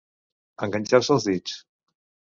[0.67, 1.59] Enganxar-se els dits.